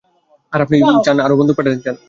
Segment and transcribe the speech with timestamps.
[0.53, 1.95] আর আপনি সেখানে আরো বন্দুক পাঠাতে চান?